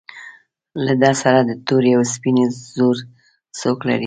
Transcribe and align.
له 0.85 0.93
ده 1.01 1.11
سره 1.21 1.39
د 1.49 1.51
تورې 1.67 1.91
او 1.97 2.03
سپینې 2.13 2.45
زور 2.75 2.97
څوک 3.59 3.79
لري. 3.89 3.99